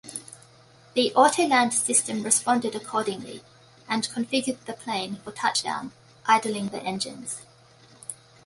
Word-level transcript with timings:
The 0.95 1.13
autoland 1.15 1.73
system 1.73 2.23
responded 2.23 2.73
accordingly 2.73 3.43
and 3.87 4.01
configured 4.09 4.65
the 4.65 4.73
plane 4.73 5.17
for 5.17 5.31
touchdown, 5.31 5.91
idling 6.25 6.69
the 6.69 6.81
engines. 6.81 7.43